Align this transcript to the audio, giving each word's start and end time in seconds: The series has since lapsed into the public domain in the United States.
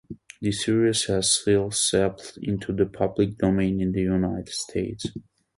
The 0.41 0.51
series 0.51 1.03
has 1.03 1.31
since 1.43 1.93
lapsed 1.93 2.39
into 2.41 2.73
the 2.73 2.87
public 2.87 3.37
domain 3.37 3.79
in 3.79 3.91
the 3.91 4.01
United 4.01 4.49
States. 4.49 5.05